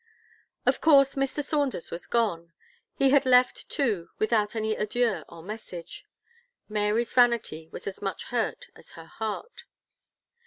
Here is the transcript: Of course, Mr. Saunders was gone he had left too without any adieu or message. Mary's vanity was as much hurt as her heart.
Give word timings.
Of 0.65 0.81
course, 0.81 1.13
Mr. 1.13 1.43
Saunders 1.43 1.91
was 1.91 2.07
gone 2.07 2.53
he 2.95 3.11
had 3.11 3.23
left 3.23 3.69
too 3.69 4.09
without 4.17 4.55
any 4.55 4.75
adieu 4.75 5.23
or 5.29 5.43
message. 5.43 6.07
Mary's 6.67 7.13
vanity 7.13 7.69
was 7.71 7.85
as 7.85 8.01
much 8.01 8.23
hurt 8.23 8.65
as 8.75 8.93
her 8.93 9.05
heart. 9.05 9.65